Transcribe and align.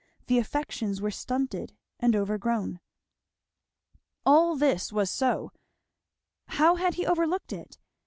The 0.25 0.39
affections 0.39 0.99
were 0.99 1.11
stunted 1.11 1.75
and 1.99 2.15
overgrown. 2.15 2.79
All 4.25 4.55
this 4.55 4.91
was 4.91 5.11
so, 5.11 5.51
how 6.47 6.73
had 6.77 6.95
he 6.95 7.05
overlooked 7.05 7.53
it? 7.53 7.77